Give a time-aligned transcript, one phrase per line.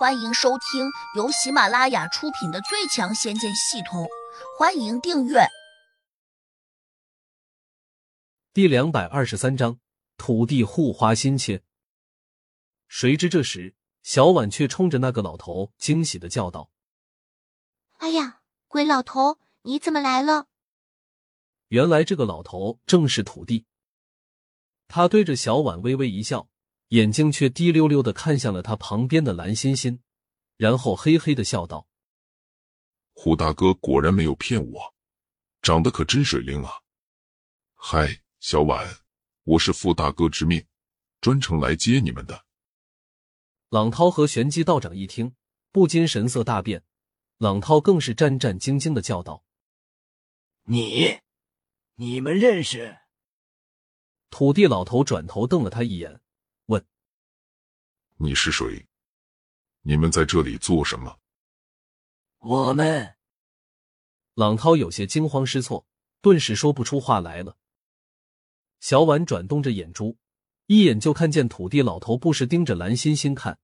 [0.00, 4.04] 欢迎收听由喜马拉雅出品的《最强仙剑系统》，
[4.58, 5.46] 欢迎订阅。
[8.54, 9.78] 第两百二十三章，
[10.16, 11.62] 土地护花心切。
[12.88, 16.70] 谁知这时，小婉却冲着那个老头惊喜的叫道
[18.00, 20.46] ：“哎呀，鬼老头，你怎么来了？”
[21.68, 23.66] 原来这个老头正是土地。
[24.88, 26.48] 他对着小婉微微一笑。
[26.90, 30.00] 眼睛却滴溜溜的看向了他旁边的蓝欣欣，
[30.56, 31.86] 然后嘿嘿的笑道
[33.14, 34.94] ：“胡大哥果然没有骗我，
[35.62, 36.82] 长得可真水灵啊！
[37.76, 38.84] 嗨，小婉，
[39.44, 40.66] 我是傅大哥之命，
[41.20, 42.44] 专程来接你们的。”
[43.70, 45.36] 朗涛和玄机道长一听，
[45.70, 46.82] 不禁神色大变，
[47.38, 49.44] 朗涛更是战战兢兢的叫道
[50.66, 51.20] ：“你，
[51.94, 52.98] 你们认识？”
[54.28, 56.20] 土地老头转头瞪了他一眼。
[58.22, 58.86] 你是谁？
[59.80, 61.18] 你们在这里做什么？
[62.40, 63.16] 我们，
[64.34, 65.86] 朗涛有些惊慌失措，
[66.20, 67.56] 顿时说不出话来了。
[68.78, 70.18] 小婉转动着眼珠，
[70.66, 73.58] 一眼就看见土地老头不时盯着蓝欣欣看，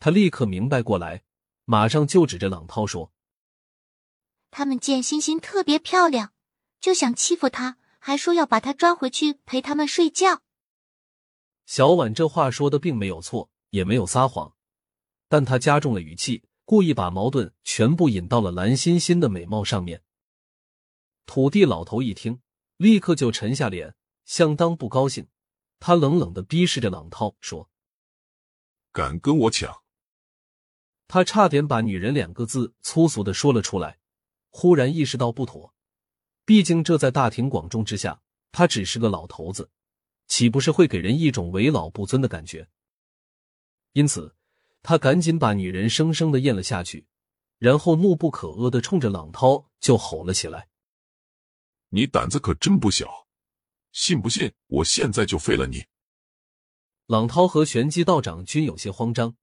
[0.00, 1.22] 他立刻明白过来，
[1.64, 3.12] 马上就指着朗涛说
[4.50, 6.32] ：“他们见欣欣特别漂亮，
[6.80, 10.42] 就想欺负她，还说要把她抓回去陪他们睡觉。”
[11.66, 13.48] 小婉这话说的并没有错。
[13.76, 14.54] 也没有撒谎，
[15.28, 20.02] 但他加重了语气，故意把矛盾全部引到了蓝欣欣的美貌上面。
[21.26, 22.40] 土地老头一听，
[22.78, 25.28] 立刻就沉下脸，相当不高兴。
[25.78, 27.68] 他冷冷的逼视着朗涛说
[28.92, 29.82] ：“敢跟我抢！”
[31.06, 33.98] 他差点把“女人”两个字粗俗的说了出来，
[34.48, 35.74] 忽然意识到不妥。
[36.46, 39.70] 毕竟这在大庭广众之下，他只是个老头子，
[40.28, 42.68] 岂不是会给人一种为老不尊的感觉？
[43.96, 44.36] 因此，
[44.82, 47.06] 他赶紧把女人生生的咽了下去，
[47.56, 50.68] 然后怒不可遏的冲着朗涛就吼了起来
[51.88, 53.26] ：“你胆子可真不小，
[53.92, 55.86] 信不信我现在就废了你？”
[57.08, 59.34] 朗涛和玄机道长均有些慌张，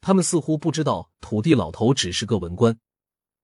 [0.00, 2.78] 他们似乎不知道土地老头只是个文官，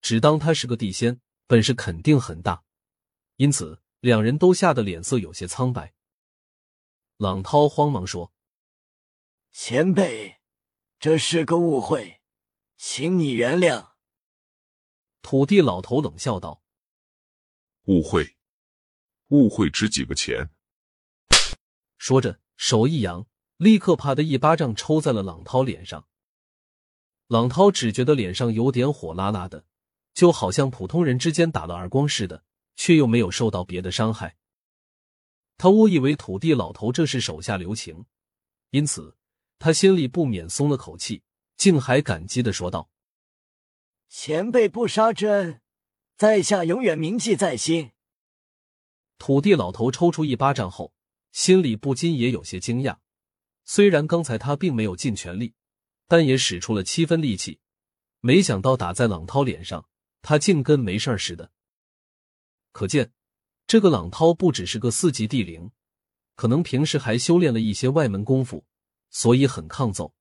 [0.01, 2.63] 只当他是个地仙，本事肯定很大，
[3.35, 5.93] 因此两人都吓得脸色有些苍白。
[7.17, 8.33] 朗涛慌忙说。
[9.59, 10.36] 前辈，
[11.07, 12.21] 这是个误会，
[12.77, 13.91] 请你原谅。
[15.23, 16.65] 土地老头冷笑道
[17.87, 18.37] ：“误会，
[19.29, 20.51] 误会值几个钱？”
[21.97, 23.25] 说着，手一扬，
[23.57, 26.09] 立刻啪的一巴掌抽在了朗涛脸上。
[27.29, 29.65] 朗涛只觉得脸上有点火辣辣的，
[30.13, 32.43] 就好像普通人之间打了耳光似的，
[32.75, 34.37] 却又没有受到别的伤害。
[35.57, 38.07] 他误以为土地老头这是手下留情，
[38.71, 39.17] 因此。
[39.59, 41.23] 他心里不免松了口气，
[41.57, 42.91] 竟还感激的说道
[44.09, 45.61] ：“前辈不杀之恩，
[46.17, 47.93] 在下永远铭记在心。”
[49.19, 50.93] 土地老头抽出一巴掌后，
[51.33, 52.99] 心里不禁也有些惊讶。
[53.65, 55.55] 虽然刚才他并没有尽全力，
[56.07, 57.59] 但也使出了七分力气，
[58.21, 59.89] 没想到打在朗涛脸上，
[60.21, 61.51] 他竟跟没事似的。
[62.73, 63.11] 可见，
[63.67, 65.73] 这个朗涛不只是个四级地灵，
[66.35, 68.67] 可能平时还修炼了一些外门功夫。
[69.17, 70.13] 所以很抗揍。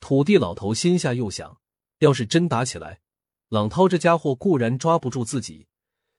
[0.00, 1.60] 土地老头心下又想：
[1.98, 3.02] 要是真打起来，
[3.50, 5.68] 朗涛这家伙固然抓不住自己，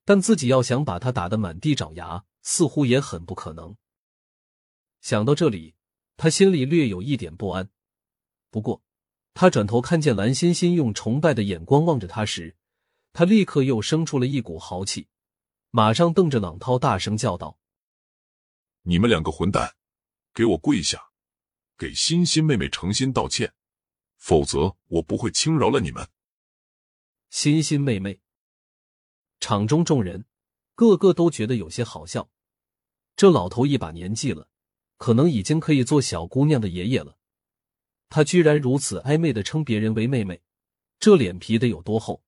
[0.05, 3.75] 但自己要想把他打得满地找牙，似乎也很不可能。
[5.01, 5.75] 想到这里，
[6.15, 7.69] 他心里略有一点不安。
[8.49, 8.81] 不过，
[9.33, 12.55] 他转头看见蓝欣欣用崇拜的眼光望着他时，
[13.11, 15.09] 他立刻又生出了一股豪气，
[15.71, 17.59] 马上瞪着朗涛大声叫道
[18.83, 19.75] ：“你们两个混蛋，
[20.33, 21.07] 给我跪下！”
[21.79, 23.53] 给欣欣妹妹诚心道歉，
[24.17, 26.09] 否则我不会轻饶了你们。
[27.29, 28.19] 欣欣妹妹，
[29.39, 30.25] 场中众人
[30.75, 32.29] 个个都觉得有些好笑。
[33.15, 34.49] 这老头一把年纪了，
[34.97, 37.17] 可能已经可以做小姑娘的爷爷了，
[38.09, 40.41] 他居然如此暧昧的称别人为妹妹，
[40.99, 42.25] 这脸皮得有多厚？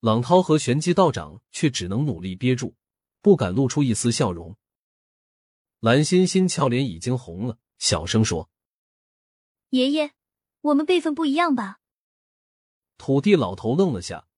[0.00, 2.74] 朗涛和玄机道长却只能努力憋住，
[3.20, 4.56] 不敢露出一丝笑容。
[5.78, 7.60] 蓝欣欣俏脸已经红了。
[7.78, 8.50] 小声说
[9.70, 10.12] ：“爷爷，
[10.60, 11.80] 我们辈分不一样吧？”
[12.96, 14.28] 土地老头愣了下，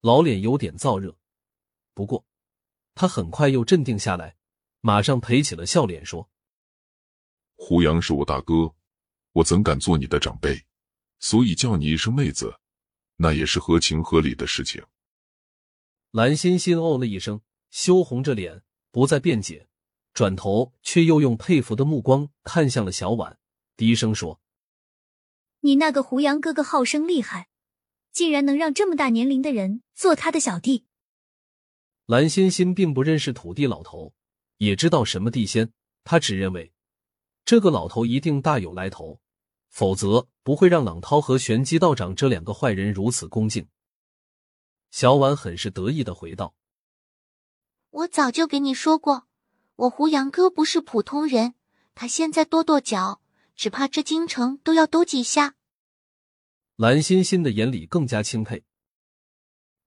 [0.00, 1.18] 老脸有点燥热。
[1.94, 2.24] 不过，
[2.94, 4.36] 他很快又镇定下来，
[4.80, 6.30] 马上赔起了笑脸，说
[7.56, 8.74] ：“胡杨是我大哥，
[9.32, 10.64] 我怎敢做你的长辈？
[11.18, 12.60] 所以叫你一声妹子，
[13.16, 14.84] 那也是合情合理的事情。”
[16.12, 19.68] 蓝欣欣哦了一声，羞红着脸，不再辩解。
[20.14, 23.36] 转头却又用佩服的目光看向了小婉，
[23.76, 24.40] 低声说
[25.60, 27.48] ：“你那个胡杨哥哥好生厉害，
[28.12, 30.86] 竟然能让这么大年龄的人做他的小弟。
[32.06, 34.14] 蓝欣欣并不认识土地老头，
[34.58, 35.72] 也知道什么地仙，
[36.04, 36.72] 他只认为
[37.44, 39.20] 这个老头一定大有来头，
[39.68, 43.66] 否则不会让朗涛和玄机道长这两个坏人如此恭敬。
[44.92, 46.54] 小婉很是得意的回道
[47.90, 49.26] ：“我早就给你说过，
[49.76, 51.54] 我胡杨哥不是普通人，
[51.94, 53.20] 他现在跺跺脚，
[53.56, 55.56] 只怕这京城都要抖几下。”
[56.76, 58.64] 蓝欣欣的眼里更加钦佩。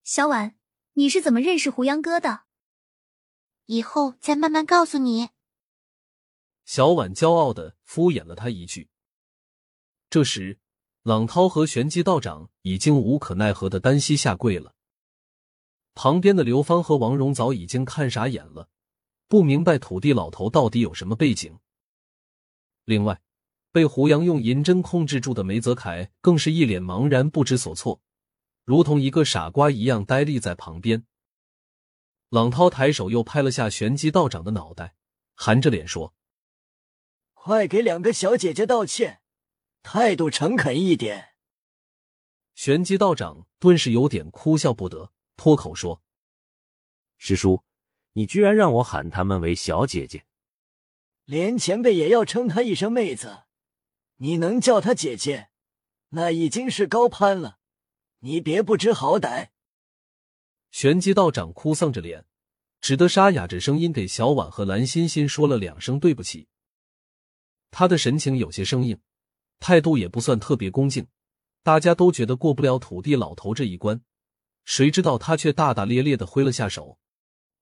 [0.04, 0.56] 小婉。
[0.94, 2.46] 你是怎么认识胡杨哥的？
[3.68, 5.30] 以后再慢慢告诉你。
[6.66, 8.90] 小婉骄傲的敷衍了他一句。
[10.10, 10.58] 这时，
[11.04, 14.74] 朗涛和玄机道长已经无可奈何的单膝下跪了。
[15.94, 18.72] 旁边的刘芳和王荣早已经看傻眼了，
[19.28, 21.60] 不明白土地老头到底有什么背景。
[22.86, 23.22] 另外，
[23.72, 28.02] 被胡杨用银针控制住的梅泽凯更是一脸茫然，不知所措。
[28.64, 31.06] 如同一个傻瓜一样呆立在旁边。
[32.30, 34.96] 朗涛抬手又拍了下玄机道长的脑袋，
[35.34, 36.14] 含着脸说
[37.34, 39.22] ：“快给两个小姐姐道歉，
[39.84, 41.36] 态度诚恳一点。”
[42.56, 46.02] 玄机道长顿时有点哭笑不得，脱口说
[47.18, 47.64] ：“师叔，
[48.18, 50.26] 你居然让我喊他们为小姐姐，
[51.26, 53.44] 连前辈也要称她一声妹子，
[54.16, 55.50] 你能叫她姐姐，
[56.10, 57.60] 那已经是高攀了。”
[58.22, 59.50] 你别不知好歹！
[60.72, 62.26] 玄机道长哭丧着脸，
[62.82, 66.48] 只得沙哑着声音给小婉和蓝欣欣说了两声对不起。
[67.70, 69.00] 他的神情有些生硬，
[69.60, 71.06] 态度也不算特别恭敬，
[71.62, 74.02] 大家都觉得过不了土地老头这一关。
[74.66, 76.98] 谁知道他却大大咧咧的挥了下手：“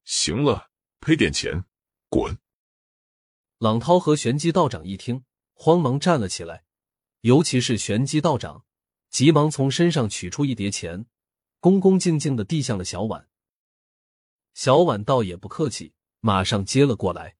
[0.06, 0.70] 行了，
[1.02, 1.66] 赔点钱，
[2.10, 2.38] 滚！”
[3.60, 6.64] 朗涛和玄机道长一听，慌忙站了起来，
[7.22, 8.64] 尤其是玄机道长。
[9.10, 11.06] 急忙从身上取出一叠钱，
[11.62, 13.30] 恭恭敬敬的递向了小婉。
[14.54, 17.38] 小婉倒也不客气，马上接了过来。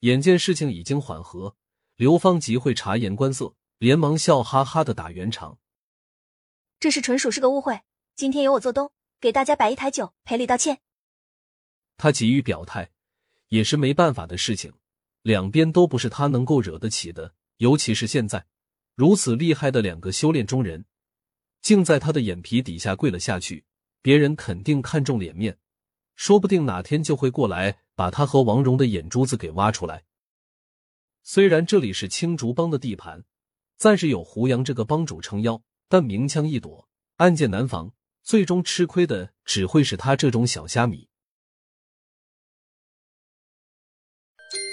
[0.00, 1.56] 眼见事情已经缓和，
[1.96, 5.58] 刘芳极会察言观色，连忙笑哈哈的打圆场
[6.80, 7.82] ：“这是纯属是个误会，
[8.14, 8.90] 今天由我做东，
[9.20, 10.80] 给大家摆一台酒赔礼道歉。”
[11.96, 12.90] 他急于表态，
[13.48, 14.72] 也是没办法的事情，
[15.22, 18.46] 两边都不是他能够惹得起的，尤其是现在。
[18.94, 20.86] 如此厉害的两个修炼中人，
[21.60, 23.64] 竟在他的眼皮底下跪了下去。
[24.00, 25.58] 别人肯定看重脸面，
[26.14, 30.04] 说不定哪天就会过来把他和王蓉的眼珠子给挖出来。
[31.22, 33.24] 虽然这里是青竹帮的地盘，
[33.76, 41.08] 暂时有胡杨这个帮主撑腰，但明枪易躲，暗箭难防，最终吃亏的只会是他这种小虾米。